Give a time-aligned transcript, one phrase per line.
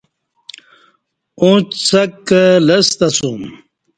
[1.41, 3.41] اُݩڅ څک کہ لستہ اسوم